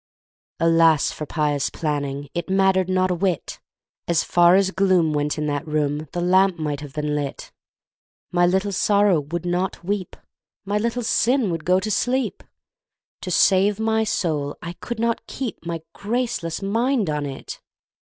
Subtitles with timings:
[0.59, 3.59] Alas for pious planning It mattered not a whit!
[4.07, 7.51] As far as gloom went in that room, The lamp might have been lit!
[8.31, 10.15] My Little Sorrow would not weep,
[10.65, 12.41] My Little Sin would go to sleep
[13.21, 17.61] To save my soul I could not keep My graceless mind on it!